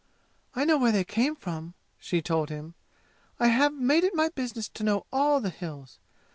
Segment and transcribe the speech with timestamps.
[0.55, 2.73] "I know where they came from," she told him.
[3.39, 5.99] "I have made it my business to know all the 'Hills.'